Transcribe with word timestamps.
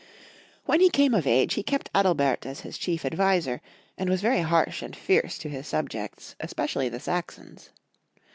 When 0.65 0.79
he 0.81 0.89
came 0.89 1.13
of 1.13 1.27
age 1.27 1.53
he 1.53 1.61
kept 1.61 1.91
Adalbert 1.93 2.43
as 2.47 2.61
his 2.61 2.79
chief 2.79 3.05
adviser, 3.05 3.61
and 3.99 4.09
was 4.09 4.19
very 4.19 4.41
harsh 4.41 4.81
and 4.81 4.95
fierce 4.95 5.37
to 5.37 5.47
his 5.47 5.67
subjects, 5.67 6.35
especially 6.41 6.89
the 6.89 6.99
Saxons. 6.99 7.69